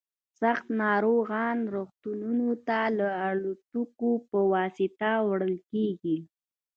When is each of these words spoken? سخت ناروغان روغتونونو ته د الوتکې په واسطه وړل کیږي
سخت 0.41 0.65
ناروغان 0.83 1.57
روغتونونو 1.75 2.49
ته 2.67 2.79
د 2.99 3.01
الوتکې 3.27 4.13
په 4.29 4.39
واسطه 4.53 5.11
وړل 5.27 5.55
کیږي 5.71 6.17